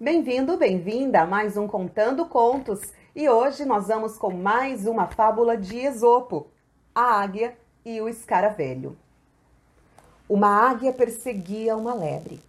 [0.00, 2.80] Bem-vindo, bem-vinda a mais um Contando Contos.
[3.16, 6.46] E hoje nós vamos com mais uma fábula de Esopo,
[6.94, 8.96] a águia e o escaravelho.
[10.28, 12.40] Uma águia perseguia uma lebre.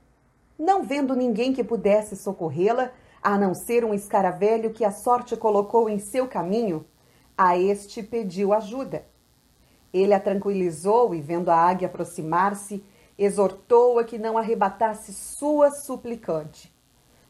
[0.59, 5.89] Não vendo ninguém que pudesse socorrê-la, a não ser um escaravelho que a sorte colocou
[5.89, 6.85] em seu caminho,
[7.35, 9.05] a este pediu ajuda.
[9.91, 12.85] Ele a tranquilizou e, vendo a águia aproximar-se,
[13.17, 16.71] exortou-a que não arrebatasse sua suplicante.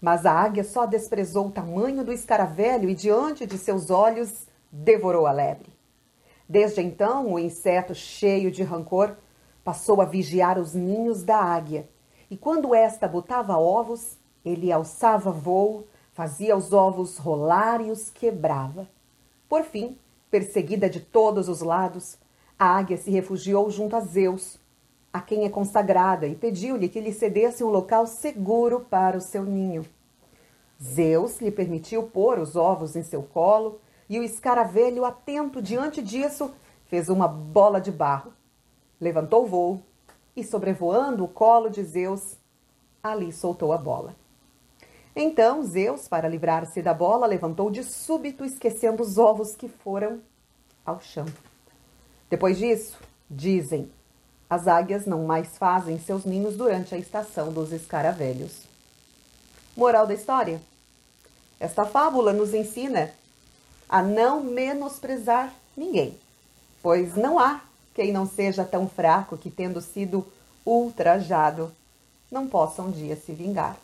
[0.02, 5.26] Mas a águia só desprezou o tamanho do escaravelho e, diante de seus olhos, devorou
[5.26, 5.70] a lebre.
[6.48, 9.16] Desde então, o inseto, cheio de rancor,
[9.64, 11.88] passou a vigiar os ninhos da águia,
[12.32, 18.88] e quando esta botava ovos, ele alçava voo, fazia os ovos rolar e os quebrava.
[19.48, 19.98] Por fim,
[20.30, 22.18] perseguida de todos os lados,
[22.58, 24.60] a águia se refugiou junto a Zeus,
[25.12, 29.44] a quem é consagrada, e pediu-lhe que lhe cedesse um local seguro para o seu
[29.44, 29.86] ninho.
[30.82, 36.52] Zeus lhe permitiu pôr os ovos em seu colo, e o escaravelho, atento diante disso,
[36.86, 38.34] fez uma bola de barro.
[39.00, 39.84] Levantou o voo
[40.36, 42.38] e, sobrevoando o colo de Zeus,
[43.04, 44.16] ali soltou a bola.
[45.16, 50.22] Então Zeus, para livrar-se da bola, levantou de súbito, esquecendo os ovos que foram
[50.86, 51.26] ao chão.
[52.30, 53.92] Depois disso, dizem,
[54.50, 58.64] as águias não mais fazem seus ninhos durante a estação dos escaravelhos.
[59.76, 60.62] Moral da história?
[61.60, 63.12] Esta fábula nos ensina
[63.88, 66.18] a não menosprezar ninguém,
[66.82, 67.62] pois não há
[67.94, 70.26] quem não seja tão fraco que, tendo sido
[70.66, 71.72] ultrajado,
[72.32, 73.76] não possa um dia se vingar.